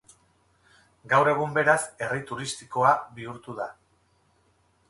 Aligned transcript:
Gaur 1.11 1.29
egun 1.33 1.53
beraz 1.59 1.77
herri 2.05 2.23
turistikoa 2.31 2.97
bihurtu 3.19 3.59
da. 3.63 3.73